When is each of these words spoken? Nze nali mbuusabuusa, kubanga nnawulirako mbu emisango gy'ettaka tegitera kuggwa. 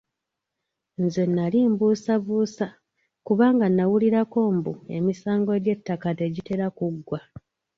Nze 1.03 1.23
nali 1.35 1.59
mbuusabuusa, 1.71 2.67
kubanga 3.25 3.65
nnawulirako 3.69 4.39
mbu 4.57 4.73
emisango 4.97 5.51
gy'ettaka 5.63 6.09
tegitera 6.19 6.65
kuggwa. 6.77 7.19